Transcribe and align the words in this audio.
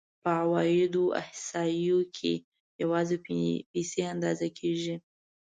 په 0.21 0.29
عوایدو 0.41 1.03
احصایو 1.21 1.99
کې 2.15 2.33
یوازې 2.81 3.17
پیسې 3.73 4.01
اندازه 4.13 4.47
کېږي 4.59 4.95